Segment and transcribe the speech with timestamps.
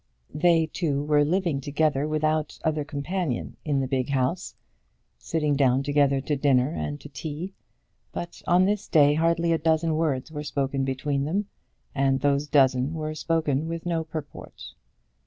[0.33, 4.55] They two were living together without other companion in the big house,
[5.19, 7.53] sitting down together to dinner and to tea;
[8.11, 11.49] but on this day hardly a dozen words were spoken between them,
[11.93, 14.73] and those dozen were spoken with no purport.